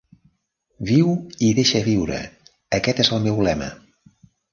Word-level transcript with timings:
Viu 0.91 1.11
i 1.47 1.49
deixa 1.59 1.81
viure, 1.87 2.17
aquest 2.79 3.03
és 3.05 3.13
el 3.19 3.21
meu 3.27 3.43
lema. 3.49 3.69